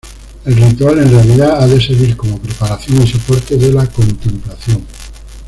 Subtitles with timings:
[0.45, 4.83] El ritual, en realidad, ha de servir como preparación y soporte de la contemplación.